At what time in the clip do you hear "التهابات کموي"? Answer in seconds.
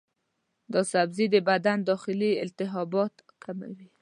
2.45-3.89